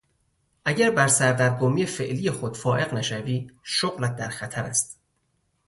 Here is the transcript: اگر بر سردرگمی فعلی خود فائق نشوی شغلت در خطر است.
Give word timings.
اگر 0.65 0.91
بر 0.91 1.07
سردرگمی 1.07 1.85
فعلی 1.85 2.31
خود 2.31 2.57
فائق 2.57 2.93
نشوی 2.93 3.47
شغلت 3.63 4.15
در 4.15 4.29
خطر 4.29 4.63
است. 4.63 4.99